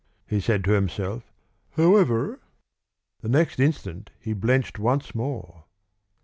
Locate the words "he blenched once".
4.19-5.13